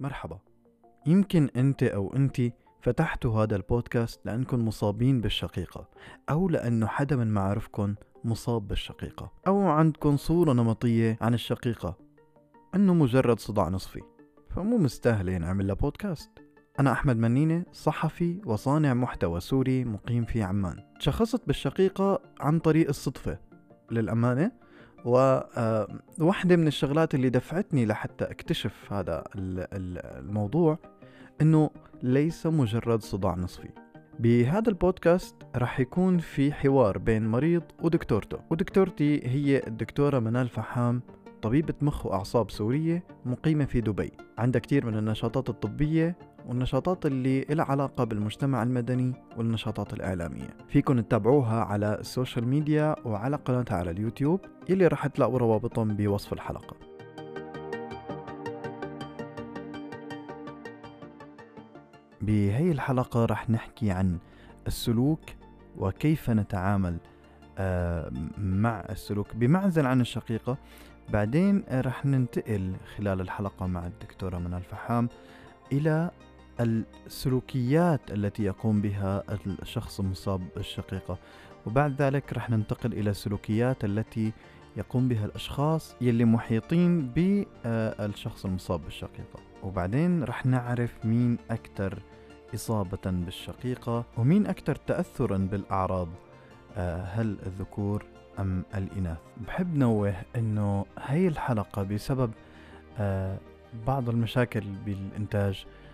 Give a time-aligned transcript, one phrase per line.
[0.00, 0.38] مرحبا.
[1.06, 2.42] يمكن أنت أو أنت
[2.80, 5.88] فتحتوا هذا البودكاست لأنكم مصابين بالشقيقة
[6.30, 7.94] أو لأنه حدا من معارفكم
[8.24, 11.98] مصاب بالشقيقة أو عندكم صورة نمطية عن الشقيقة.
[12.74, 14.02] أنه مجرد صداع نصفي
[14.50, 16.30] فمو مستاهلة نعمل لها بودكاست.
[16.80, 20.84] أنا أحمد منينة صحفي وصانع محتوى سوري مقيم في عمان.
[21.00, 23.38] تشخصت بالشقيقة عن طريق الصدفة.
[23.90, 24.52] للأمانة
[25.06, 30.78] وواحدة آه، من الشغلات اللي دفعتني لحتى اكتشف هذا الموضوع
[31.40, 31.70] إنه
[32.02, 33.68] ليس مجرد صداع نصفي.
[34.18, 38.38] بهذا البودكاست رح يكون في حوار بين مريض ودكتورته.
[38.50, 41.02] ودكتورتي هي الدكتورة منال فحام
[41.42, 44.12] طبيبة مخ وأعصاب سورية مقيمة في دبي.
[44.38, 50.56] عندها كتير من النشاطات الطبية والنشاطات اللي لها علاقة بالمجتمع المدني والنشاطات الإعلامية.
[50.68, 56.76] فيكن تتابعوها على السوشيال ميديا وعلى قناتها على اليوتيوب يلي راح تلاقوا روابطهم بوصف الحلقة.
[62.20, 64.18] بهي الحلقة رح نحكي عن
[64.66, 65.20] السلوك
[65.78, 66.96] وكيف نتعامل
[67.58, 70.58] آه، مع السلوك بمعزل عن الشقيقة.
[71.08, 75.08] بعدين رح ننتقل خلال الحلقة مع الدكتورة منال فحام
[75.72, 76.10] إلى
[76.60, 79.22] السلوكيات التي يقوم بها
[79.62, 81.18] الشخص المصاب بالشقيقة.
[81.66, 84.32] وبعد ذلك رح ننتقل إلى السلوكيات التي
[84.76, 89.40] يقوم بها الأشخاص يلي محيطين بالشخص المصاب بالشقيقة.
[89.62, 92.02] وبعدين رح نعرف مين أكثر
[92.54, 96.08] إصابة بالشقيقة ومين أكثر تأثرا بالأعراض.
[96.76, 98.04] آه، هل الذكور
[98.38, 102.30] أم الإناث؟ بحب نوه أنه هاي الحلقة بسبب
[102.98, 103.38] آه،
[103.86, 105.85] بعض المشاكل بالإنتاج آه،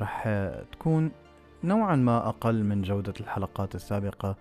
[0.00, 0.28] رح
[0.72, 1.10] تكون
[1.64, 4.36] نوعا ما أقل من جودة الحلقات السابقة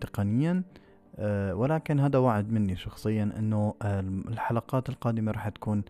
[0.00, 0.62] تقنيا.
[1.52, 3.74] ولكن هذا وعد مني شخصيا أنه
[4.28, 5.82] الحلقات القادمة رح تكون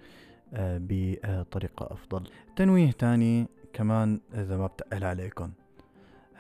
[0.53, 2.31] بطريقة أفضل.
[2.57, 5.51] تنويه تاني كمان إذا ما بتقل عليكم.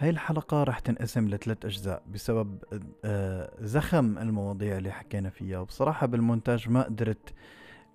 [0.00, 2.58] هاي الحلقة رح تنقسم لثلاث أجزاء بسبب
[3.04, 5.58] آه، زخم المواضيع اللي حكينا فيها.
[5.58, 7.34] وبصراحة بالمونتاج ما قدرت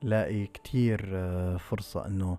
[0.01, 2.37] لاقي كتير آه، فرصة أنه آه،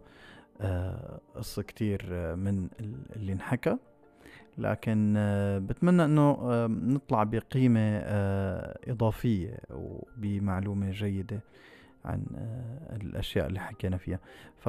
[1.35, 2.07] قصة كتير
[2.37, 2.69] من
[3.17, 3.77] اللي انحكى.
[4.59, 5.15] لكن
[5.69, 6.37] بتمنى أنه
[6.67, 7.99] نطلع بقيمة
[8.89, 11.41] إضافية وبمعلومة جيدة
[12.05, 12.27] عن
[12.93, 14.19] الأشياء اللي حكينا فيها.
[14.57, 14.69] ف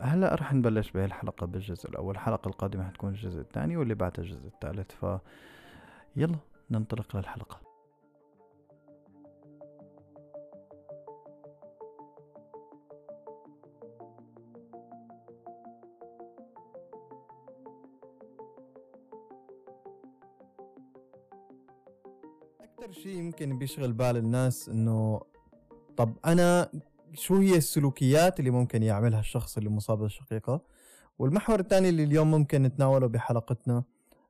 [0.00, 2.14] هلا رح نبلش بهي الحلقة بالجزء الأول.
[2.14, 4.90] الحلقة القادمة حتكون الجزء الثاني واللي بعدها الجزء الثالث.
[4.90, 5.18] ف
[6.16, 6.36] يلا
[6.70, 7.63] ننطلق للحلقة.
[22.94, 25.20] شيء يمكن بيشغل بال الناس إنه
[25.96, 26.70] طب أنا
[27.12, 30.60] شو هي السلوكيات اللي ممكن يعملها الشخص اللي مصاب بالشقيقة؟
[31.18, 33.84] والمحور الثاني اللي اليوم ممكن نتناوله بحلقتنا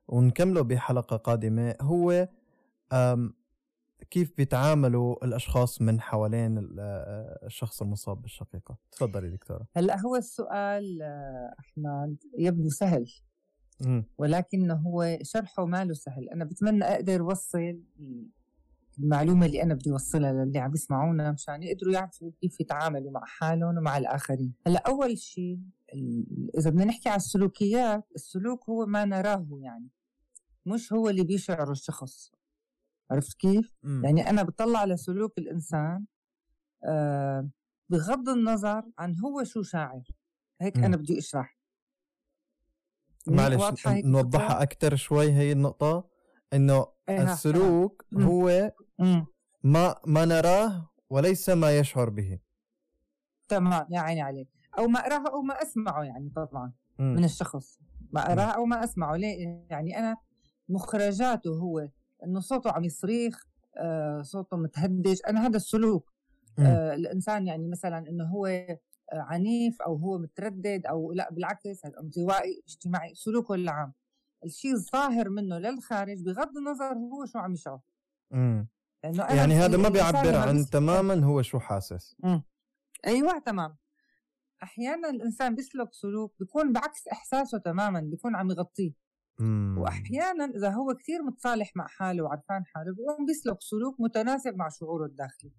[0.07, 2.27] ونكمله بحلقة قادمة هو
[4.11, 6.67] كيف بيتعاملوا الأشخاص من حوالين
[7.45, 9.67] الشخص المصاب بالشقيقة؟ تفضلي دكتورة.
[9.75, 11.01] هلأ هو السؤال
[11.59, 13.05] أحمد يبدو سهل.
[14.17, 16.29] ولكن هو شرحه ما له سهل.
[16.29, 17.79] أنا بتمنى أقدر أوصل
[18.99, 23.77] المعلومة اللي أنا بدي أوصلها للي عم يسمعونا مشان يقدروا يعرفوا كيف يتعاملوا مع حالهم
[23.77, 24.53] ومع الآخرين.
[24.67, 25.59] هلأ أول شيء
[26.57, 29.89] إذا بدنا نحكي على السلوكيات السلوك هو ما نراه يعني.
[30.65, 32.31] مش هو اللي بيشعره الشخص.
[33.11, 34.05] عرفت كيف؟ م.
[34.05, 36.05] يعني أنا بطلع على سلوك الإنسان
[36.85, 37.49] آه
[37.89, 40.03] بغض النظر عن هو شو شاعر.
[40.61, 40.83] هيك م.
[40.83, 41.59] أنا بدي أشرح.
[43.27, 46.09] معلش نوضحها أكثر شوي هي النقطة
[46.53, 48.71] إنه إيه السلوك هو
[49.63, 52.39] ما ما نراه وليس ما يشعر به.
[53.47, 54.47] تمام يا عيني عليك.
[54.77, 57.79] أو ما أراه أو ما أسمعه يعني طبعا من الشخص.
[58.11, 59.15] ما أراه أو ما أسمعه.
[59.15, 60.17] ليه؟ يعني أنا
[60.69, 61.89] مخرجاته هو
[62.23, 63.47] إنه صوته عم يصريخ
[63.77, 65.19] آه صوته متهدج.
[65.27, 66.13] أنا هذا السلوك.
[66.59, 68.77] آه الإنسان يعني مثلا إنه هو آه،
[69.13, 73.93] عنيف أو هو متردد أو لا بالعكس انطوائي اجتماعي سلوكه العام.
[74.45, 77.79] الشيء الظاهر منه للخارج بغض النظر هو شو عم يشعر.
[79.05, 82.15] امم يعني هذا ما بيعبر عن تماما هو شو حاسس.
[82.19, 82.43] مم.
[83.07, 83.77] أيوه تمام.
[84.63, 88.93] أحيانا الإنسان بيسلك سلوك بيكون بعكس إحساسه تماما بيكون عم يغطيه.
[89.39, 89.75] مم.
[89.77, 95.05] واحيانا إذا هو كثير متصالح مع حاله وعرفان حاله بيقوم بيسلك سلوك متناسب مع شعوره
[95.05, 95.51] الداخلي.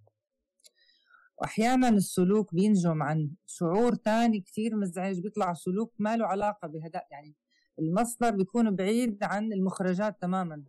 [1.38, 7.37] واحيانا السلوك بينجم عن شعور تاني كثير مزعج بيطلع سلوك ما له علاقة بهذا يعني
[7.78, 10.64] المصدر بيكون بعيد عن المخرجات تماما.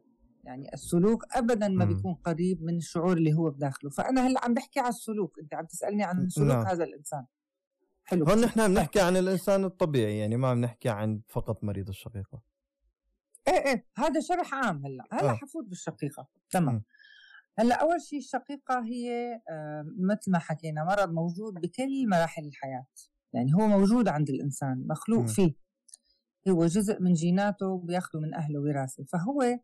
[0.48, 3.90] يعني السلوك ابدا ما بيكون قريب من الشعور اللي هو بداخله.
[3.90, 5.40] فأنا هلأ عم بحكي على السلوك.
[5.40, 6.48] أنت عم تسألني عن سلوك.
[6.48, 6.66] نعم.
[6.66, 7.26] هذا الإنسان.
[8.04, 8.26] حلو.
[8.26, 12.42] هون نحن بنحكي عن الإنسان الطبيعي يعني ما بنحكي عن فقط مريض الشقيقة.
[13.48, 13.86] إيه إيه.
[13.98, 15.04] هذا شرح عام هلأ.
[15.12, 15.34] هلأ آه.
[15.34, 16.28] حفوت بالشقيقة.
[16.50, 16.84] تمام.
[17.60, 22.86] هلأ أول شيء الشقيقة هي آه مثل ما حكينا مرض موجود بكل مراحل الحياة.
[23.34, 25.28] يعني هو موجود عند الإنسان مخلوق م.
[25.28, 25.56] فيه.
[26.50, 29.04] هو جزء من جيناته بياخده من أهله وراثة.
[29.04, 29.60] فهو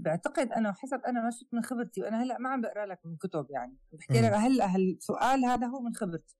[0.00, 3.16] بعتقد أنا وحسب أنا ما شفت من خبرتي وأنا هلأ ما عم بقرأ لك من
[3.16, 3.76] كتب يعني.
[3.92, 6.36] بحكي لك هلأ هالسؤال هذا هو من خبرتي.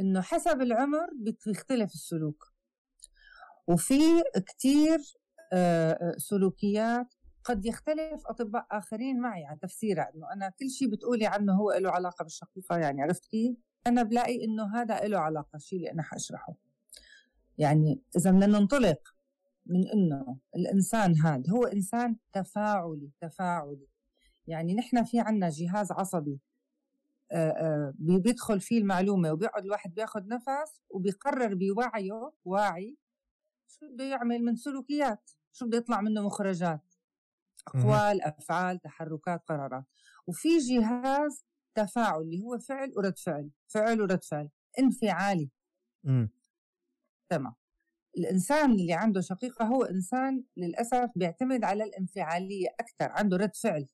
[0.00, 1.08] إنه حسب العمر
[1.46, 2.52] بيختلف السلوك.
[3.66, 4.98] وفي كتير
[6.16, 7.14] سلوكيات
[7.44, 10.10] قد يختلف أطباء آخرين معي عن تفسيرها.
[10.14, 14.44] إنه أنا كل شيء بتقولي عنه هو له علاقة بالشقيقة يعني عرفت كيف؟ أنا بلاقي
[14.44, 16.54] إنه هذا له علاقة الشيء اللي أنا حأشرحه.
[17.58, 19.14] يعني إذا بدنا ننطلق
[19.68, 23.86] من إنه الإنسان هذا هو إنسان تفاعلي تفاعلي.
[24.46, 26.40] يعني نحن في عنا جهاز عصبي
[27.94, 32.96] بيدخل فيه المعلومة وبيقعد الواحد بياخد نفس وبيقرر بوعيه واعي
[33.68, 36.94] شو بده يعمل من سلوكيات شو بده يطلع منه مخرجات
[37.68, 39.84] أقوال أفعال تحركات قرارات.
[40.26, 41.44] وفي جهاز
[41.74, 44.48] تفاعل اللي هو فعل ورد فعل فعل ورد فعل
[44.78, 45.50] انفعالي.
[47.28, 47.54] تمام.
[48.16, 53.86] الإنسان اللي عنده شقيقة هو إنسان للأسف بيعتمد على الانفعالية أكثر عنده رد فعل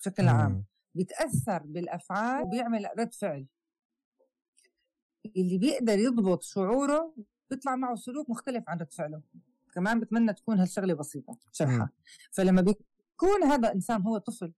[0.00, 0.64] بشكل عام.
[0.94, 3.46] بيتأثر بالأفعال وبيعمل رد فعل.
[5.36, 7.14] اللي بيقدر يضبط شعوره
[7.50, 9.22] بيطلع معه سلوك مختلف عن رد فعله.
[9.74, 11.90] كمان بتمنى تكون هالشغلة بسيطة شرحها.
[12.32, 14.52] فلما بيكون هذا إنسان هو طفل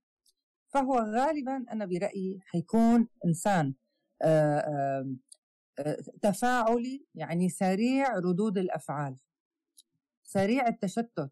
[0.69, 3.75] فهو غالبا أنا برأيي حيكون إنسان
[4.23, 5.17] آآ آآ
[6.23, 9.17] تفاعلي يعني سريع ردود الأفعال.
[10.25, 11.31] سريع التشتت.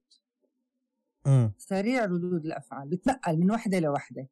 [1.59, 2.89] سريع ردود الأفعال.
[2.89, 4.29] بتنقل من وحدة لوحدة.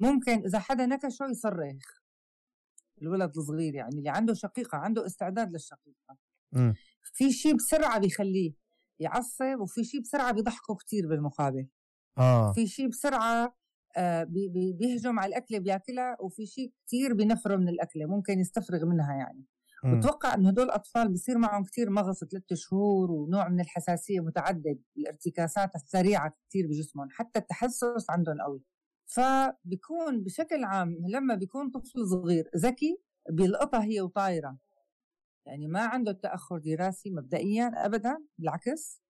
[0.00, 1.98] ممكن إذا حدا نكشه يصرخ.
[3.02, 6.16] الولد الصغير يعني اللي عنده شقيقة عنده استعداد للشقيقة.
[6.52, 6.72] م.
[7.02, 8.52] في شيء بسرعة بيخليه
[9.00, 11.68] يعصب وفي شيء بسرعة بيضحكه كثير بالمقابل.
[12.18, 12.52] آه.
[12.52, 13.57] في شيء بسرعة
[14.78, 19.44] بيهجم على الأكلة بياكلها وفي شيء كثير بينفره من الأكلة ممكن يستفرغ منها يعني.
[19.84, 25.74] بتوقع إنه هدول الأطفال بصير معهم كثير مغص ثلاثة شهور ونوع من الحساسية متعدد الارتكاسات
[25.74, 28.62] السريعة كثير بجسمهم حتى التحسس عندهم قوي.
[29.06, 34.58] فبيكون بشكل عام لما بيكون طفل صغير ذكي بيلقطها هي وطايرة.
[35.46, 39.02] يعني ما عنده تأخر دراسي مبدئيا ابدا بالعكس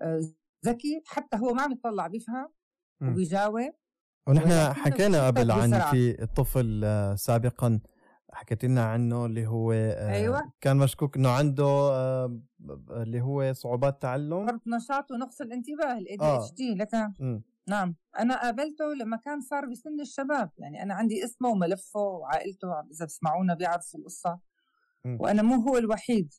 [0.00, 0.20] آه،
[0.66, 2.48] ذكي حتى هو ما عم يطلع بيفهم
[3.02, 3.72] وبيجاوب
[4.26, 7.80] ونحن حكينا قبل عن في الطفل آه، سابقا
[8.32, 10.52] حكيت لنا عنه اللي هو آه، أيوة.
[10.60, 11.90] كان مشكوك إنه عنده
[12.90, 14.46] اللي هو صعوبات تعلم.
[14.46, 16.88] فرط نشاط ونقص الانتباه ال ADHD لك
[17.68, 17.96] نعم.
[18.18, 23.54] أنا قابلته لما كان صار بسن الشباب يعني أنا عندي اسمه وملفه وعائلته إذا بسمعونا
[23.54, 24.40] بيعرفوا القصة.
[25.04, 26.34] وأنا مو هو الوحيد.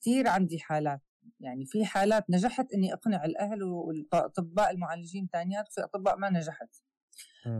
[0.00, 1.00] كثير عندي حالات.
[1.40, 6.68] يعني في حالات نجحت إني أقنع الأهل والاطباء المعالجين ثانيات في أطباء ما نجحت.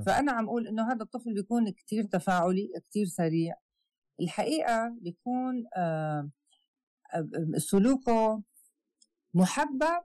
[0.07, 3.55] فأنا عم أقول إنه هذا الطفل بيكون كثير تفاعلي كثير سريع.
[4.21, 6.31] الحقيقة بيكون آه
[7.57, 8.43] سلوكه
[9.35, 10.03] محبب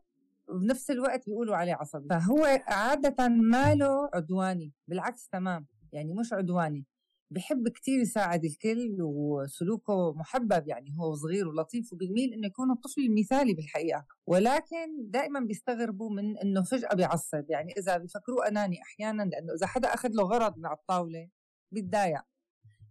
[0.48, 2.08] وبنفس الوقت بيقولوا عليه عصبي.
[2.10, 6.86] فهو عادة ما له عدواني بالعكس تمام يعني مش عدواني.
[7.32, 13.54] بحب كتير يساعد الكل وسلوكه محبب يعني هو صغير ولطيف وبيميل إنه يكون الطفل المثالي
[13.54, 14.06] بالحقيقة.
[14.28, 19.94] ولكن دائما بيستغربوا من إنه فجأة بيعصب يعني إذا بيفكروه أناني أحيانا لأنه إذا حدا
[19.94, 21.30] أخذ له غرض من على الطاولة
[21.72, 22.22] بيتضايق.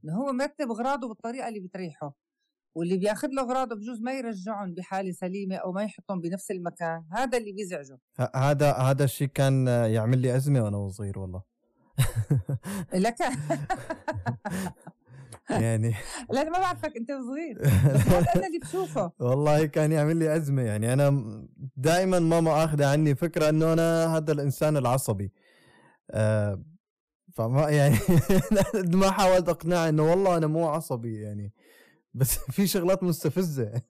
[0.04, 2.14] إنه هو مرتب اغراضه بالطريقة اللي بتريحه
[2.76, 7.38] واللي بيأخذ له اغراضه بجوز ما يرجعهم بحالة سليمة أو ما يحطهم بنفس المكان هذا
[7.38, 7.98] اللي بيزعجه.
[8.34, 11.49] هذا هذا الشيء كان يعمل لي أزمة وأنا صغير والله.
[12.94, 13.16] لك.
[15.50, 15.94] يعني
[16.30, 17.64] لا ما بعرفك أنت صغير.
[18.36, 19.12] أنا اللي بشوفه.
[19.18, 20.62] والله كان يعمل لي أزمة.
[20.62, 21.24] يعني أنا
[21.76, 25.32] دائما ماما آخذة عني فكرة إنه أنا هذا الإنسان العصبي.
[26.10, 26.62] آه
[27.34, 27.96] فما يعني
[28.94, 31.52] ما حاولت اقنعه إنه والله أنا مو عصبي يعني.
[32.14, 33.82] بس في شغلات مستفزة.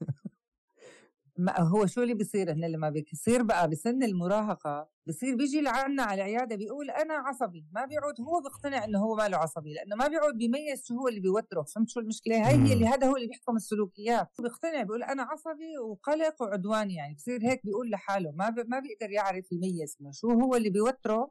[1.40, 6.14] ما هو شو اللي بيصير هنا لما بيصير بقى بسن المراهقة؟ بصير بيجي لعنا على
[6.22, 10.34] العيادة بيقول أنا عصبي ما بيعود هو بيقتنع إنه هو ماله عصبي لأنه ما بيعود
[10.38, 13.56] بيميز شو هو اللي بيوتره فهمت شو المشكلة؟ هي هي اللي هذا هو اللي بيحكم
[13.56, 14.28] السلوكيات.
[14.38, 19.10] بيقتنع بيقول أنا عصبي وقلق وعدواني يعني بصير هيك بيقول لحاله ما بي ما بيقدر
[19.10, 21.30] يعرف يميز شو هو اللي بيوتره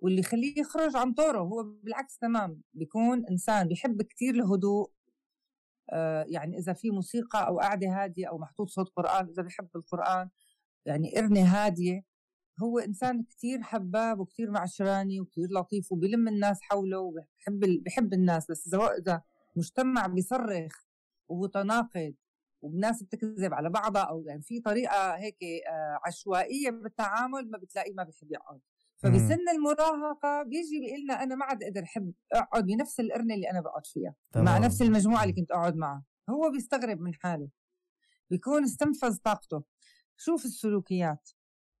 [0.00, 4.90] واللي يخليه يخرج عن طوره هو بالعكس تمام بيكون إنسان بيحب كتير الهدوء
[6.28, 10.28] يعني إذا في موسيقى أو قعده هادية أو محطوط صوت قرآن إذا بحب القرآن
[10.86, 12.04] يعني قرنة هادية
[12.62, 18.66] هو إنسان كتير حباب وكتير معشراني وكتير لطيف وبيلم الناس حوله وبحب بحب الناس بس
[18.66, 19.22] إذا إذا
[19.56, 20.72] مجتمع بيصرخ
[21.28, 22.14] ومتناقض
[22.62, 28.04] والناس بتكذب على بعضها أو يعني في طريقة هيك آه، عشوائية بالتعامل ما بتلاقيه ما
[28.04, 28.60] بيحب يقعد.
[29.02, 33.60] فبسن المراهقة بيجي بيقول لنا أنا ما عاد أقدر أحب أقعد بنفس القرنه اللي أنا
[33.60, 34.44] بقعد فيها تمام.
[34.44, 36.04] مع نفس المجموعة اللي كنت أقعد معها.
[36.30, 37.48] هو بيستغرب من حاله.
[38.30, 39.62] بيكون استنفذ طاقته.
[40.16, 41.30] شوف السلوكيات.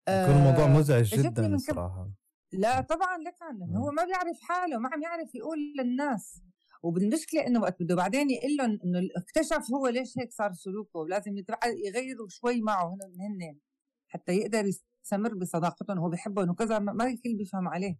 [0.08, 2.10] يكون الموضوع آه، مزعج جدا الصراحة.
[2.52, 3.34] لا طبعا لك
[3.76, 6.42] هو ما بيعرف حاله ما عم يعرف يقول للناس.
[6.82, 11.34] وبالمشكلة إنه وقت بده بعدين يقول لهم إنه اكتشف هو ليش هيك صار سلوكه ولازم
[11.86, 13.58] يغيروا شوي معه هن
[14.08, 14.64] حتى يقدر
[15.04, 17.98] يستمر بصداقتهم وهو بحبهم وكذا ما الكل بيفهم عليه.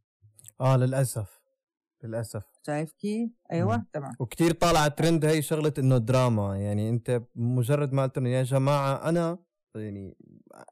[0.60, 1.40] آه للأسف.
[2.04, 2.42] للأسف.
[2.66, 4.12] شايف كيف؟ أيوه تمام.
[4.20, 9.38] وكثير طالعة ترند هي شغلة إنه دراما يعني أنت مجرد ما قلت يا جماعة أنا
[9.74, 10.16] يعني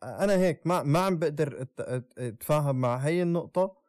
[0.03, 1.67] أنا هيك ما ما عم بقدر
[2.19, 3.81] أتفاهم مع هي النقطة.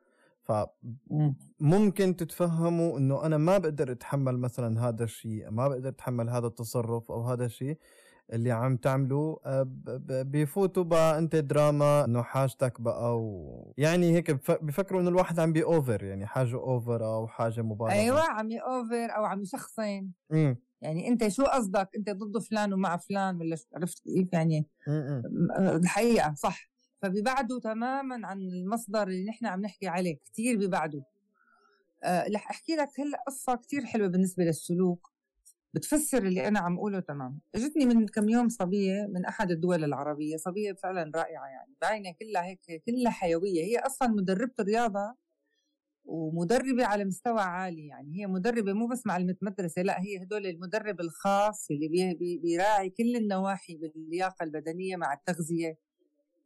[0.41, 7.11] فممكن تتفهموا إنه أنا ما بقدر أتحمل مثلا هذا الشيء ما بقدر أتحمل هذا التصرف
[7.11, 7.77] أو هذا الشيء.
[8.33, 9.67] اللي عم تعملوه آه،
[10.07, 13.73] بفوتوا بقى انت دراما انه حاجتك بقى و...
[13.77, 14.31] يعني هيك
[14.63, 17.91] بفكروا انه الواحد عم بي over يعني حاجة over أو حاجة مبالغة.
[17.91, 20.09] أيوه عم over أو عم يشخصن
[20.81, 24.67] يعني انت شو قصدك؟ انت ضد فلان ومع فلان ولا عرفت كيف يعني؟
[25.59, 26.71] الحقيقة صح.
[27.01, 31.01] فبيبعدوا تماما عن المصدر اللي نحن عم نحكي عليه كثير بيبعدوا
[32.03, 35.10] أه رح أحكي لك هلأ قصة كثير حلوة بالنسبة للسلوك.
[35.73, 37.39] بتفسر اللي أنا عم أقوله تمام.
[37.55, 42.43] إجتني من كم يوم صبية من أحد الدول العربية صبية فعلا رائعة يعني باينه كلها
[42.45, 43.63] هيك كلها حيوية.
[43.63, 45.15] هي أصلا مدربة رياضه
[46.05, 48.19] ومدربة على مستوى عالي يعني.
[48.21, 53.77] هي مدربة مو بس معلمة مدرسة لا هي هدول المدرب الخاص اللي بيراعي كل النواحي
[53.77, 55.77] باللياقة البدنية مع التغذية.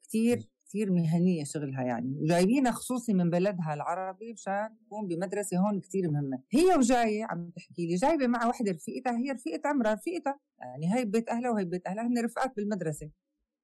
[0.03, 6.11] كتير كتير مهنية شغلها يعني وجايبينها خصوصي من بلدها العربي مشان تكون بمدرسة هون كتير
[6.11, 6.41] مهمة.
[6.51, 11.05] هي وجاية عم تحكي لي جايبة مع وحدة رفيقتها هي رفيقة عمرها رفيقتها يعني هي
[11.05, 13.11] بيت أهلها وهي بيت أهلها هن رفقات بالمدرسة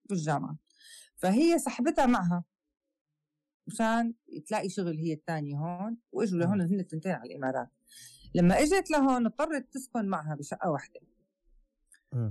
[0.09, 0.57] بالجامعة
[1.15, 2.43] فهي صاحبتها معها
[3.67, 4.13] مشان
[4.47, 7.69] تلاقي شغل هي الثانية هون وإجوا لهون هن التنتين على الإمارات.
[8.35, 10.99] لما إجت لهون اضطرت تسكن معها بشقة واحدة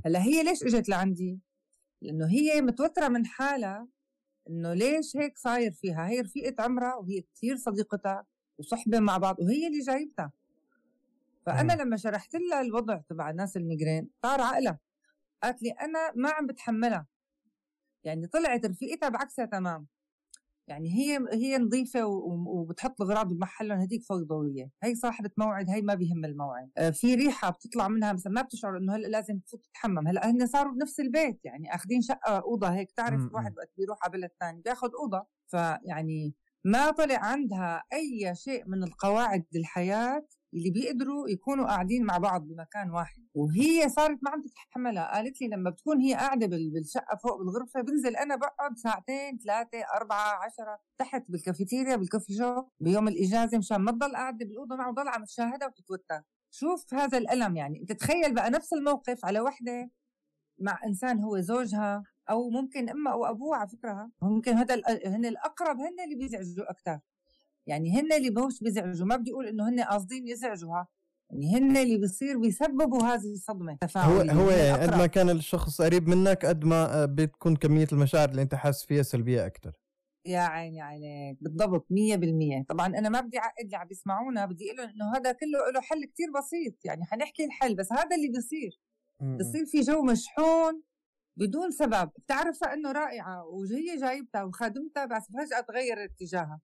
[0.07, 1.41] هلا هي ليش إجت لعندي؟
[2.03, 3.89] لأنه هي متوترة من حالها
[4.49, 8.27] إنه ليش هيك صاير فيها؟ هي رفيقة عمرها وهي كثير صديقتها
[8.59, 10.33] وصحبة مع بعض وهي اللي جايبتها.
[11.47, 14.79] فأنا لما شرحت لها الوضع تبع الناس الميجرين طار عقلها.
[15.43, 17.07] قالت لي أنا ما عم بتحملها.
[18.05, 19.87] يعني طلعت رفيقتها بعكسها تمام.
[20.71, 22.05] يعني هي هي نظيفة
[22.47, 26.71] وبتحط الاغراض بمحلهم هذيك فوضويه هي صاحبة موعد هي ما بيهم الموعد.
[26.79, 30.09] آه، في ريحة بتطلع منها مثلا ما بتشعر إنه هلأ لازم تفوت تتحمم.
[30.09, 32.93] هلأ هن صاروا بنفس البيت يعني أخذين شقة أوضة هيك.
[32.93, 35.27] تعرف الواحد وقت بيروح على بلد ثاني بياخذ أوضة.
[35.51, 36.35] فيعني
[36.65, 42.91] ما طلع عندها أي شيء من القواعد الحياة اللي بيقدروا يكونوا قاعدين مع بعض بمكان
[42.91, 43.23] واحد.
[43.35, 45.15] وهي صارت ما عم تتحملها.
[45.15, 50.45] قالت لي لما بتكون هي قاعدة بالشقة فوق بالغرفة بنزل أنا بقعد ساعتين ثلاثة أربعة
[50.45, 55.25] عشرة تحت بالكافيتيريا بالكوفي شوب بيوم الإجازة مشان ما تضل قاعدة بالأوضة معه وضل عم
[55.25, 56.23] تشاهدها وتتوتر.
[56.51, 57.81] شوف هذا الألم يعني.
[57.81, 59.91] أنت تخيل بقى نفس الموقف على وحدة
[60.61, 64.11] مع إنسان هو زوجها أو ممكن امها أو ابوها على فكرة.
[64.23, 64.75] ممكن هذا
[65.07, 67.01] هن الأقرب هن اللي بيزعجوا أكثر
[67.67, 70.89] يعني هن اللي مش بيزعجوا ما بدي أقول إنه هن قاصدين يزعجوها
[71.31, 76.09] يعني هن اللي بيصير بيسببوا هذه الصدمة هو هو يعني قد ما كان الشخص قريب
[76.09, 79.73] منك قد ما آه، بتكون كمية المشاعر اللي أنت حاسس فيها سلبية أكثر
[80.27, 84.81] يا عيني عليك بالضبط 100% طبعا أنا ما بدي أعقد اللي عم بيسمعونا بدي أقول
[84.81, 86.85] إنه هذا كله له حل كتير بسيط.
[86.85, 88.81] يعني حنحكي الحل بس هذا اللي بيصير
[89.39, 90.83] بصير في جو مشحون
[91.37, 92.11] بدون سبب.
[92.19, 96.61] بتعرفها انه رائعة وهي جايبتها وخادمتها بس فجأة تغير اتجاهها.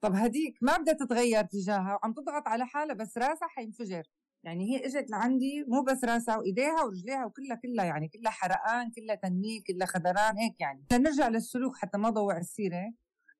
[0.00, 4.02] طب هديك ما بدها تتغير تجاهها وعم تضغط على حالها بس راسها حينفجر.
[4.44, 9.14] يعني هي إجت لعندي مو بس راسها وإيديها ورجليها وكلها كلها يعني كلها حرقان كلها
[9.14, 10.86] تنميل كلها خدران هيك يعني.
[10.92, 12.92] نرجع للسلوك حتى ما ضوع السيرة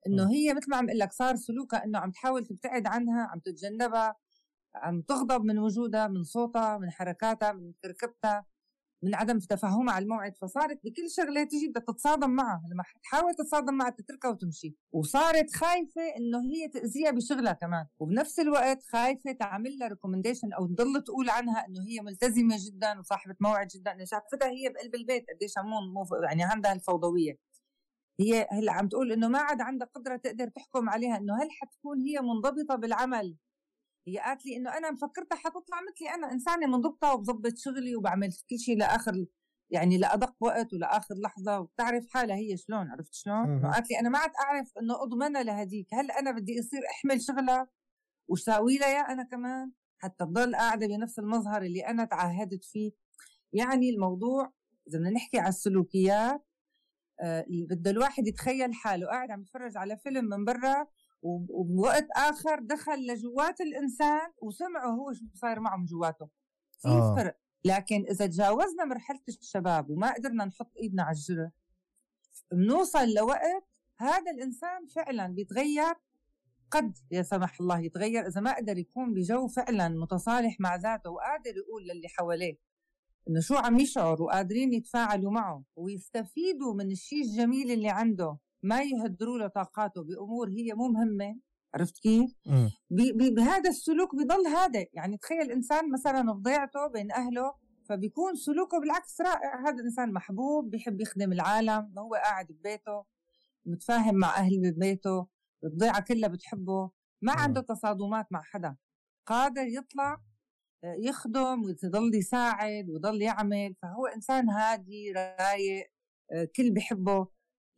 [0.06, 3.38] إنه هي مثل ما عم أقول لك صار سلوكها إنه عم تحاول تبتعد عنها عم
[3.38, 4.16] تتجنبها
[4.75, 8.47] عم تغضب من وجودها من صوتها من حركاتها من تركبتها
[9.02, 13.74] من عدم تفهمها على الموعد فصارت بكل شغلة تيجي بدها تتصادم معها لما تحاول تتصادم
[13.74, 14.76] معها تتركها وتمشي.
[14.92, 17.86] وصارت خايفة إنه هي تأذيها بشغلها كمان.
[17.98, 23.36] وبنفس الوقت خايفة تعمل لها ريكومنديشن أو تضل تقول عنها إنه هي ملتزمة جدا وصاحبة
[23.40, 23.92] موعد جدا.
[23.92, 27.38] انه شافتها هي بقلب البيت قديش مو يعني عندها الفوضوية.
[28.20, 32.00] هي هلأ عم تقول إنه ما عاد عندها قدرة تقدر تحكم عليها إنه هل حتكون
[32.00, 33.36] هي منضبطة بالعمل
[34.08, 38.58] هي قالت لي إنه أنا مفكرتها حتطلع مثلي أنا إنسانة منضبطة وبظبط شغلي وبعمل كل
[38.58, 39.26] شيء لآخر
[39.70, 44.18] يعني لأدق وقت ولآخر لحظة وبتعرف حالها هي شلون عرفت شلون؟ قالت لي أنا ما
[44.18, 47.68] عاد أعرف إنه أضمنها لهديك هل أنا بدي أصير أحمل شغلها
[48.28, 52.92] وساوي لها أنا كمان؟ حتى تضل قاعدة بنفس المظهر اللي أنا تعهدت فيه.
[53.52, 54.52] يعني الموضوع
[54.88, 56.46] إذا بدنا نحكي على السلوكيات
[57.20, 60.86] آه بده الواحد يتخيل حاله قاعد عم يتفرج على فيلم من برا
[61.50, 66.28] وبوقت آخر دخل لجوات الإنسان وسمعه هو شو صاير معه من جواته
[66.83, 67.14] في آه.
[67.16, 67.38] فرق.
[67.64, 71.50] لكن إذا تجاوزنا مرحلة الشباب وما قدرنا نحط إيدنا على الجرح
[72.52, 73.66] بنوصل لوقت
[73.99, 75.95] هذا الإنسان فعلا بيتغير
[76.71, 81.56] قد يا سمح الله يتغير إذا ما قدر يكون بجو فعلا متصالح مع ذاته وقادر
[81.56, 82.59] يقول للي حواليه
[83.28, 88.38] إنه شو عم يشعر وقادرين يتفاعلوا معه ويستفيدوا من الشيء الجميل اللي عنده.
[88.66, 91.40] ما يهدروا له طاقاته بأمور هي مو مهمة.
[91.75, 92.30] عرفت كيف؟
[93.37, 94.87] بهذا السلوك بضل هذا.
[94.92, 97.54] يعني تخيل إنسان مثلا بضيعته بين أهله
[97.88, 99.61] فبيكون سلوكه بالعكس رائع.
[99.61, 103.04] هذا الإنسان محبوب بيحب يخدم العالم هو قاعد ببيته
[103.66, 105.26] متفاهم مع أهل بيته
[105.64, 106.90] الضيعة كلها بتحبه
[107.23, 108.76] ما عنده تصادمات مع حدا.
[109.26, 110.20] قادر يطلع
[110.85, 115.87] آه، يخدم ويضل يساعد ويضل يعمل فهو إنسان هادي رايق
[116.32, 117.28] آه، كل بحبه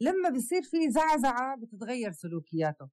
[0.00, 2.88] لما بيصير في زعزعة بتتغير سلوكياته.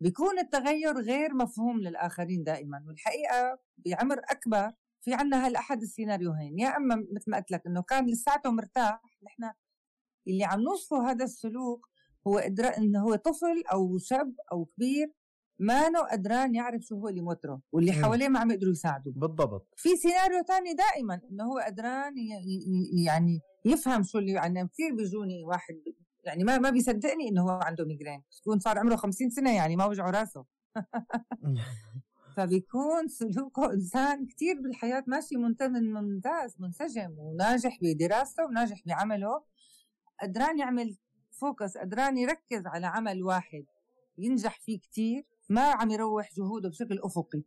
[0.00, 6.58] بيكون التغير غير مفهوم للآخرين دائما والحقيقة بعمر أكبر في عنا هالأحد السيناريوهين.
[6.58, 9.52] يا أما مثل ما قلت لك إنه كان لساته مرتاح نحن
[10.28, 11.88] اللي عم نوصفه هذا السلوك
[12.26, 15.12] هو قدران إنه هو طفل أو شاب أو كبير
[15.58, 19.68] ما نو قدران يعرف شو هو اللي موتره واللي حواليه ما عم يقدروا يساعدوا بالضبط.
[19.76, 22.14] في سيناريو تاني دائما إنه هو قدران
[23.04, 25.74] يعني يفهم شو اللي يعني كثير بيجوني واحد
[26.24, 29.84] يعني ما ما بيصدقني إنه هو عنده ميجرين بيكون صار عمره 50 سنة يعني ما
[29.84, 30.44] وجعه راسه.
[32.36, 39.42] فبيكون سلوكه إنسان كثير بالحياة ماشي ممتاز منسجم وناجح بدراسته وناجح بعمله.
[40.22, 40.96] قدران يعمل
[41.30, 43.64] فوكس قدران يركز على عمل واحد
[44.18, 47.42] ينجح فيه كتير ما عم يروح جهوده بشكل أفقي.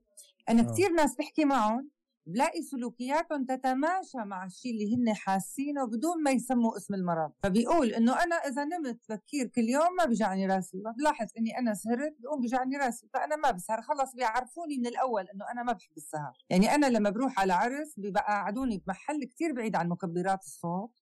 [0.49, 0.73] أنا أوه.
[0.73, 1.89] كتير ناس بحكي معهم
[2.25, 7.31] بلاقي سلوكياتهم تتماشى مع الشيء اللي هن حاسينه بدون ما يسموا اسم المرض.
[7.43, 10.77] فبيقول إنه أنا إذا نمت بكير كل يوم ما بيجعني راسي.
[10.97, 13.81] بلاحظ إني أنا سهرت بقوم بيجعني راسي فأنا ما بسهر.
[13.81, 16.37] خلص بيعرفوني من الأول إنه أنا ما بحب السهر.
[16.49, 21.00] يعني أنا لما بروح على عرس بيبقى قعدوني بمحل كتير بعيد عن مكبرات الصوت.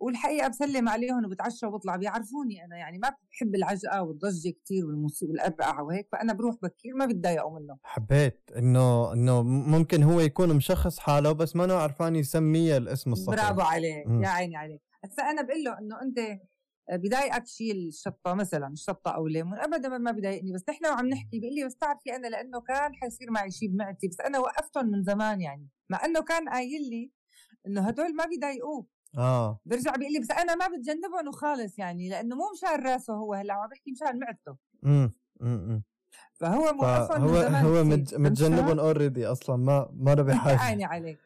[0.00, 1.96] والحقيقة بسلم عليهم وبتعشى وبطلع.
[1.96, 7.06] بيعرفوني أنا يعني ما بحب العجقة والضجة كثير والموسيقى والاربعه وهيك فأنا بروح بكير ما
[7.06, 13.12] بتضايقوا منه حبيت إنه إنه ممكن هو يكون مشخص حاله بس ما عرفان يسميه الاسم
[13.12, 13.40] الصحيح.
[13.40, 14.22] برافو عليك م.
[14.22, 14.80] يا عيني عليك.
[15.04, 16.40] هسا أنا بقول له إنه أنت
[16.92, 21.54] بضايقك شيء الشطة مثلا الشطة أو الليمون ابدا ما بضايقني بس نحن وعم نحكي بيقول
[21.54, 25.40] لي بس تعرفي أنا لأنه كان حيصير معي شيء بمعدتي بس أنا وقفتهم من زمان
[25.40, 25.68] يعني.
[25.90, 27.10] مع إنه كان قايل لي
[27.66, 28.86] إنه هدول ما بيضايقوه
[29.18, 29.60] آه.
[29.66, 33.54] برجع بيقول لي بس أنا ما بتجنبهم وخالص يعني لأنه مو مشان رأسه هو هلا
[33.54, 34.56] عم بحكي مشان معدته.
[34.84, 35.10] امم
[35.42, 35.82] امم
[36.34, 37.84] فهو موقفهم هو هو
[38.18, 41.18] متجنبهم اوريدي أصلا ما ما له بحاجه عيني عليك.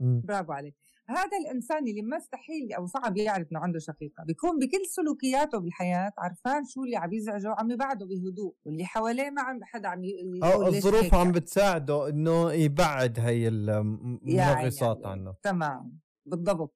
[0.00, 0.74] برافو عليك.
[1.08, 4.24] هذا الإنسان اللي مستحيل أو صعب يعرف إنه عنده شقيقة.
[4.24, 9.42] بيكون بكل سلوكياته بالحياة عارفان شو اللي عم يزعجه وعم يبعده بهدوء واللي حواليه ما
[9.42, 10.02] عم حدا عم
[10.42, 15.34] أو الظروف عم بتساعده إنه يبعد هي المنغصات يعني عنه.
[15.42, 15.98] تمام.
[16.26, 16.74] بالضبط.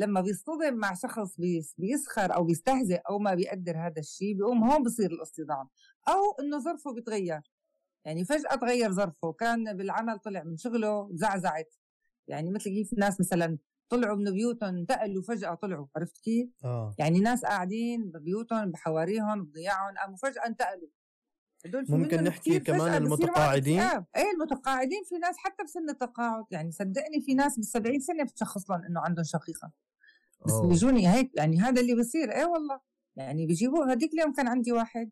[0.00, 1.36] لما بيصطدم مع شخص
[1.78, 5.68] بيسخر أو بيستهزئ أو ما بيقدر هذا الشيء بيقوم هون بصير الاصطدام.
[6.08, 7.40] أو إنه ظرفه بيتغير.
[8.04, 9.32] يعني فجأة تغير ظرفه.
[9.32, 11.74] كان بالعمل طلع من شغله زعزعت.
[12.28, 13.58] يعني مثل كيف الناس مثلا
[13.88, 15.86] طلعوا من بيوتهم انتقلوا فجأة طلعوا.
[15.96, 16.94] عرفت كيف؟ آه.
[16.98, 20.88] يعني ناس قاعدين ببيوتهم بحواريهم بضياعهم قاموا فجأة انتقلوا.
[21.88, 26.44] ممكن نحكي كمان المتقاعدين؟ إيه المتقاعدين في ناس حتى بسن التقاعد.
[26.50, 29.72] يعني صدقني في ناس بال70 سنة بتشخص لهم إنه عندهم شقيقة.
[30.46, 32.32] بس بيجوني هيك يعني هذا اللي بصير.
[32.32, 32.80] إيه والله.
[33.16, 35.10] يعني بيجيبوه هذيك اليوم كان عندي واحد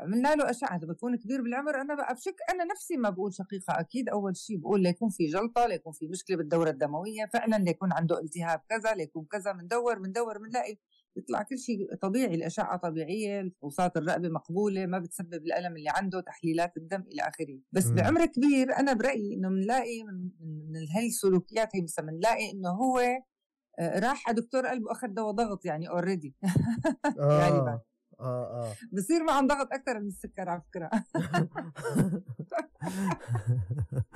[0.00, 1.80] عملنا له أشعة بكون كبير بالعمر.
[1.80, 5.66] أنا بقى بشك أنا نفسي ما بقول شقيقة أكيد أول شيء بقول ليكون في جلطة
[5.66, 7.26] ليكون في مشكلة بالدورة الدموية.
[7.32, 10.78] فعلا ليكون عنده التهاب كذا ليكون كذا بندور بندور بنلاقي
[11.16, 12.34] بيطلع كل شيء طبيعي.
[12.34, 17.60] الأشعة طبيعية الفحوصات الرقبة مقبولة ما بتسبب الألم اللي عنده تحليلات الدم إلى آخره.
[17.72, 17.94] بس م.
[17.94, 20.30] بعمر كبير أنا برأيي إنه بنلاقي من,
[20.72, 23.00] من هاي السلوكيات هي بنلاقي إنه هو
[23.80, 26.34] راح على دكتور قلب واخذ دواء ضغط يعني already
[27.18, 27.84] غالبا آه.
[28.20, 28.72] آه آه.
[28.92, 30.90] بصير معهم ضغط أكثر من السكر على فكرة.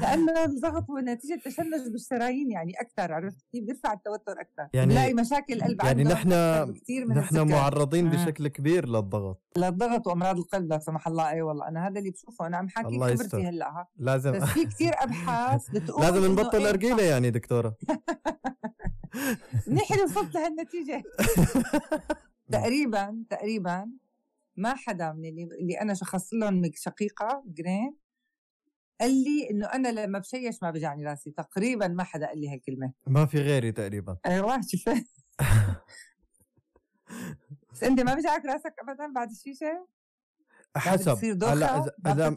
[0.00, 5.14] لأنه الضغط هو نتيجه تشنج بالشرايين يعني أكثر عرفت؟ كيف بيرفع التوتر أكثر يعني بنلاقي
[5.14, 6.30] مشاكل القلب يعني نحن
[6.72, 8.10] كثير من نحن معرضين آه.
[8.24, 9.42] بشكل كبير للضغط.
[9.56, 11.30] للضغط وأمراض القلب لا سمح الله.
[11.30, 12.46] اي والله أنا هذا اللي بشوفه.
[12.46, 13.86] أنا عم حكي خبرتي هلأ.
[13.96, 14.32] لازم.
[14.32, 17.76] بس في كثير أبحاث بتقول لازم نبطل أرجيلة يعني دكتورة.
[19.66, 21.02] منيح وصلت لهالنتيجة.
[22.52, 23.90] تقريبا تقريبا
[24.56, 27.96] ما حدا من اللي, اللي أنا شخصت لهم شقيقة جرين
[29.00, 31.30] قال لي إنه أنا لما بشيش ما بجعني راسي.
[31.30, 32.92] تقريبا ما حدا قال لي هالكلمة.
[33.06, 34.16] ما في غيري تقريبا.
[34.26, 34.84] أيوه شوف.
[37.72, 39.86] بس أنت ما بيجعك راسك ابدا بعد الشيشه؟
[40.76, 41.24] حسب.
[41.44, 42.34] هلا اذا اذا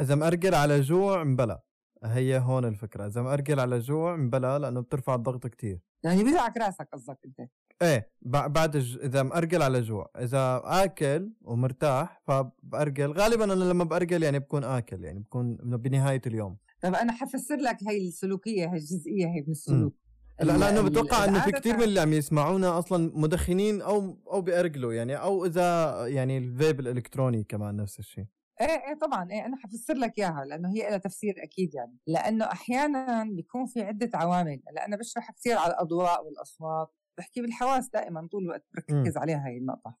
[0.00, 1.62] إذا مأرجل على جوع مبلا
[2.04, 3.06] هي هون الفكرة.
[3.06, 5.80] إذا مأرجل على جوع مبلا لأنه بترفع الضغط كتير.
[6.04, 7.50] يعني بيجعك راسك قصدك انت.
[7.82, 8.98] إيه بعد ج...
[9.02, 15.04] إذا مأرجل على جوع إذا آكل ومرتاح فبأرجل غالبا أنا لما بأرجل يعني بكون آكل
[15.04, 16.56] يعني بكون بنهاية اليوم.
[16.80, 19.94] طب أنا حفسر لك هي السلوكية هي الجزئية هي من السلوك.
[20.40, 24.94] لا لأنه بتوقع إنه في كثير من اللي عم يسمعونا أصلا مدخنين أو أو بيأرجلوا
[24.94, 28.24] يعني أو إذا يعني الفيب الإلكتروني كمان نفس الشيء.
[28.60, 31.98] إيه إيه طبعا إيه أنا حفسر لك إياها لأنه هي لها تفسير أكيد يعني.
[32.06, 34.62] لأنه أحيانا بيكون في عدة عوامل.
[34.68, 39.58] هلا أنا بشرح كثير على الأضواء والأصوات بحكي بالحواس دائما طول الوقت بركز عليها هي
[39.58, 39.96] النقطة.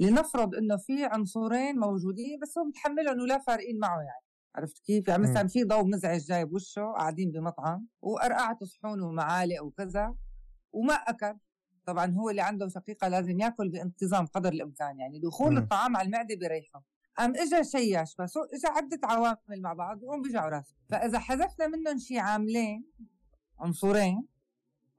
[0.00, 4.24] لنفرض إنه في عنصرين موجودين بس هو متحملهم ولا فارقين معه يعني.
[4.54, 10.14] عرفت كيف؟ يعني مثلا في ضوء مزعج جاي بوشه قاعدين بمطعم وقرقعت صحون ومعالق وكذا
[10.72, 11.38] وما أكل.
[11.86, 15.20] طبعا هو اللي عنده شقيقة لازم يأكل بانتظام قدر الإمكان يعني.
[15.20, 16.84] دخول الطعام على المعدة بيريحه.
[17.20, 21.98] قام اجى شيش بس اجى عدة عوامل مع بعض بيقوم بيجعوا راسه فإذا حذفنا منهم
[21.98, 22.84] شيء عاملين
[23.58, 24.26] عنصرين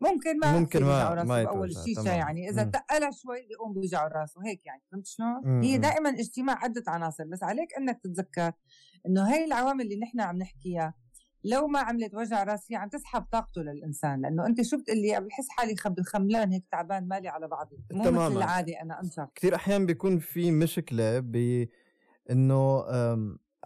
[0.01, 4.65] ممكن ما ممكن ما ما أول الشيشه يعني إذا تقلها شوي بيقوم بيوجع راسه هيك
[4.65, 8.51] يعني فهمت شلون؟ هي دائما اجتماع عدة عناصر بس عليك إنك تتذكر
[9.05, 10.93] إنه هي العوامل اللي نحن عم نحكيها
[11.43, 14.21] لو ما عملت وجع راسي عم تسحب طاقته للإنسان.
[14.21, 17.77] لأنه أنت شو بتقلي؟ بحس حالي خملان هيك تعبان مالي على بعضي.
[17.91, 21.65] مو مثل العادي أنا انشط كثير احيان بيكون في مشكلة ب
[22.29, 22.85] إنه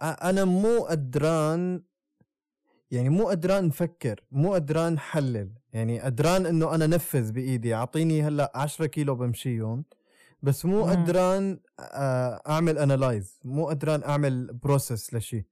[0.02, 1.82] أنا مو قدران
[2.90, 8.52] يعني مو قدران نفكر مو قدران حلل يعني قدران إنه أنا نفذ بإيدي أعطيني هلأ
[8.54, 9.84] 10 كيلو بمشيهم
[10.42, 11.60] بس مو قدران
[12.48, 15.44] أعمل analyze مو قدران أعمل process لشيء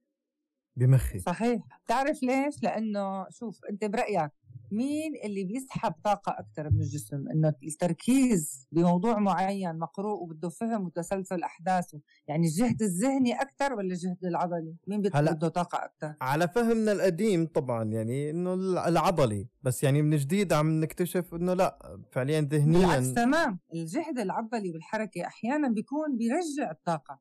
[0.75, 1.19] بمخي.
[1.19, 1.63] صحيح.
[1.85, 4.31] بتعرف ليش؟ لأنه شوف أنت برأيك
[4.71, 11.43] مين اللي بيسحب طاقة أكثر من الجسم؟ إنه التركيز بموضوع معين مقروء وبده فهم وتسلسل
[11.43, 17.45] أحداثه يعني الجهد الذهني أكثر ولا الجهد العضلي؟ مين بده طاقة أكثر على فهمنا القديم
[17.45, 18.53] طبعا يعني إنه
[18.87, 23.59] العضلي بس يعني من جديد عم نكتشف إنه لأ فعليا ذهنيا بالعكس تمام.
[23.73, 27.19] الجهد العضلي بالحركة أحيانا بيكون بيرجع الطاقة.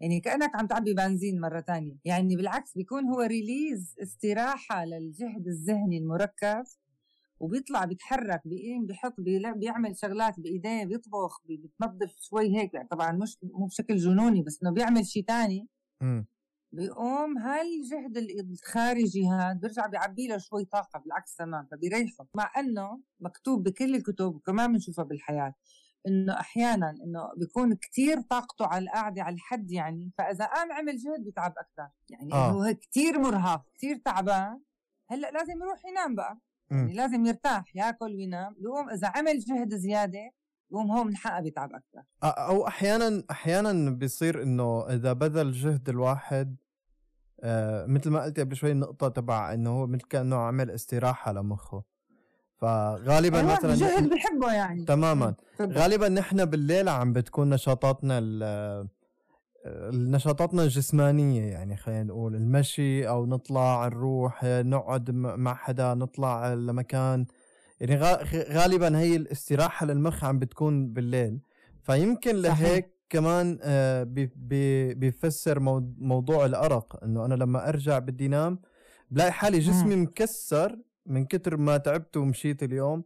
[0.00, 1.96] يعني كأنك عم تعبي بنزين مرة تانية.
[2.04, 6.80] يعني بالعكس بيكون هو ريليز استراحة للجهد الذهني المركز
[7.40, 9.14] وبيطلع بيتحرك بيقيم بيحط
[9.56, 12.74] بيعمل شغلات بإيديه بيطبخ بيتنظف شوي هيك.
[12.74, 15.68] يعني طبعا مش مو بشكل جنوني بس إنه بيعمل شيء ثاني
[16.72, 22.26] بيقوم هالجهد الخارجي هذا بيرجع بيعبي له شوي طاقة بالعكس تمام فبيريحه.
[22.36, 25.54] مع إنه مكتوب بكل الكتب وكمان بنشوفها بالحياة
[26.06, 30.10] إنه أحيانا إنه بيكون كتير طاقته على القعدة على الحد يعني.
[30.18, 32.50] فإذا قام عمل جهد بيتعب أكثر يعني آه.
[32.50, 34.60] هو كتير مرهق كتير تعبان.
[35.10, 36.38] هلأ لازم يروح ينام بقى.
[36.70, 38.56] يعني لازم يرتاح ياكل وينام.
[38.60, 40.30] يقوم إذا عمل جهد زيادة
[40.70, 42.02] يقوم هو من حقه بيتعب أكثر.
[42.22, 46.56] أو أحيانا أحيانا بيصير إنه إذا بذل جهد الواحد
[47.40, 51.82] آه مثل ما قلت قبل شوي النقطة تبع إنه هو مثل كأنه عمل استراحة لمخه.
[52.60, 54.84] فغالبا أيوة مثلا جهد بحبه يعني.
[54.84, 55.34] تماما.
[55.60, 58.20] غالبا نحن بالليل عم بتكون نشاطاتنا
[59.92, 67.26] نشاطاتنا الجسمانية يعني خلينا نقول المشي أو نطلع نروح نقعد مع حدا نطلع لمكان.
[67.80, 67.96] يعني
[68.50, 71.40] غالبا هي الاستراحة للمخ عم بتكون بالليل.
[71.82, 74.02] فيمكن لهيك كمان آه،
[74.94, 75.60] بيفسر
[75.98, 78.58] موضوع الأرق إنه أنا لما أرجع بدي نام
[79.10, 83.04] بلاقي حالي جسمي مكسر من كتر ما تعبت ومشيت اليوم.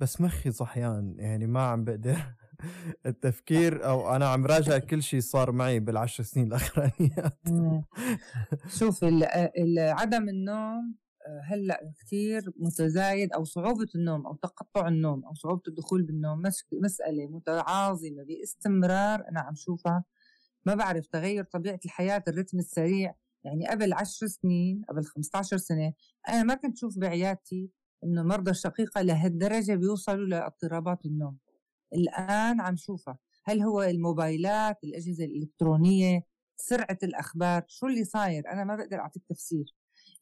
[0.00, 2.16] بس مخي صحيان يعني ما عم بقدر.
[3.06, 7.38] التفكير أو أنا عم راجع كل شيء صار معي بالعشر سنين الأخرانيات.
[8.78, 9.04] شوف
[9.78, 10.94] عدم النوم
[11.26, 16.42] آه، هلأ كثير متزايد أو صعوبة النوم أو تقطع النوم أو صعوبة الدخول بالنوم.
[16.72, 20.04] مسألة متعاظمة باستمرار أنا عم شوفها.
[20.66, 23.14] ما بعرف تغير طبيعة الحياة الرتم السريع.
[23.44, 25.92] يعني قبل عشر سنين قبل 15 سنة
[26.28, 27.70] أنا ما كنت شوف بعيادتي
[28.04, 31.38] إنه مرضى الشقيقة لهالدرجة بيوصلوا لإضطرابات النوم.
[31.94, 33.18] الآن عم شوفها.
[33.44, 36.22] هل هو الموبايلات الأجهزة الإلكترونية
[36.56, 39.74] سرعة الأخبار شو اللي صاير؟ أنا ما بقدر أعطيك تفسير.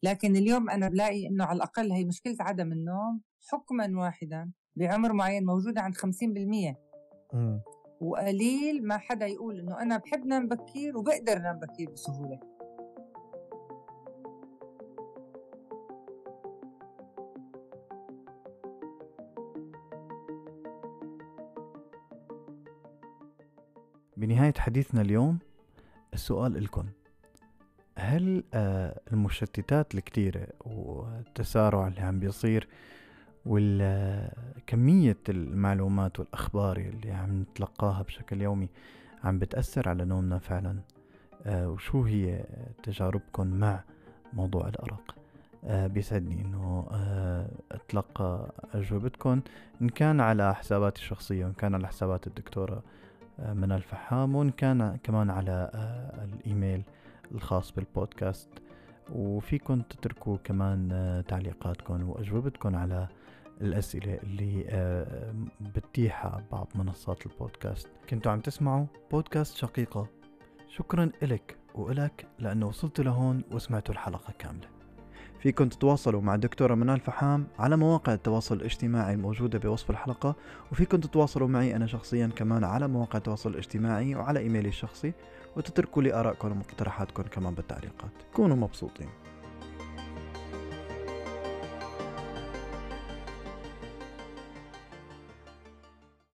[0.03, 5.45] لكن اليوم أنا بلاقي أنه على الأقل هي مشكلة عدم النوم حكما واحدا بعمر معين
[5.45, 6.77] موجودة عند 50%
[7.35, 7.59] م.
[8.01, 12.41] وقليل ما حدا يقول إنه أنا بحب نام بكير وبقدر نام بكير بسهولة.
[24.45, 25.39] بنهاية حديثنا اليوم
[26.15, 26.87] السؤال لكم
[27.99, 32.69] هل آه، المشتتات الكتيرة والتسارع اللي عم بيصير
[33.47, 38.69] وكمية المعلومات والأخبار اللي عم نتلقاها بشكل يومي
[39.25, 40.79] عم بتأثر على نومنا فعلا؟
[41.47, 42.45] آه، وشو هي
[42.83, 43.85] تجاربكم مع
[44.33, 45.15] موضوع الأرق؟
[45.65, 46.87] آه، بيسعدني إنه
[47.73, 49.41] أتلقى اجوبتكم
[49.83, 52.83] إن كان على حساباتي الشخصية وإن كان على حسابات الدكتورة
[53.39, 55.71] من الفحام وإن كان كمان على
[56.25, 56.83] الإيميل
[57.33, 58.49] الخاص بالبودكاست.
[59.13, 63.09] وفيكم تتركوا كمان آه، تعليقاتكم وأجوبتكم على
[63.61, 67.89] الأسئلة اللي آه، بتيحها بعض منصات البودكاست.
[68.09, 70.07] كنتوا عم تسمعوا بودكاست شقيقة.
[70.69, 74.74] شكرا إلك وإلك لأنه وصلت لهون وسمعتوا الحلقة كاملة.
[75.45, 80.35] فيكم تتواصلوا مع الدكتورة منال فحام على مواقع التواصل الاجتماعي الموجودة بوصف الحلقة
[80.73, 85.13] وفيكم تتواصلوا معي أنا شخصيا كمان على مواقع التواصل الاجتماعي وعلى إيميلي الشخصي
[85.57, 88.11] وتتركوا لي آرائكم ومقترحاتكم كمان بالتعليقات.
[88.35, 89.09] كونوا مبسوطين.